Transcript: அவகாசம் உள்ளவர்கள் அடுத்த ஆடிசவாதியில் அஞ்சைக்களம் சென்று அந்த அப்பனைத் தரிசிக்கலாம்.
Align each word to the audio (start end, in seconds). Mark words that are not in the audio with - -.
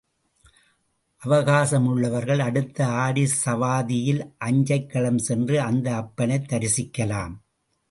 அவகாசம் 1.17 1.85
உள்ளவர்கள் 1.85 2.39
அடுத்த 2.39 2.85
ஆடிசவாதியில் 2.87 4.33
அஞ்சைக்களம் 4.45 5.17
சென்று 5.17 5.61
அந்த 5.61 5.91
அப்பனைத் 5.93 6.49
தரிசிக்கலாம். 6.49 7.33